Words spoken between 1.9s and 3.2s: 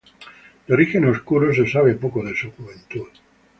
poco de su juventud.